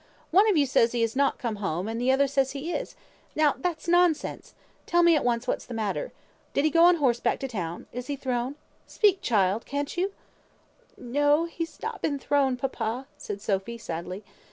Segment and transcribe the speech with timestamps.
[0.31, 2.95] "One of you says he is not come home, and the other says he is.
[3.35, 4.55] Now that's nonsense!
[4.87, 6.11] Tell me at once what's the matter.
[6.55, 7.85] Did he go on horseback to town?
[7.93, 8.55] Is he thrown?
[8.87, 10.11] Speak, child, can't you?"
[10.97, 11.45] "No!
[11.45, 14.23] he's not been thrown, papa," said Sophy, sadly.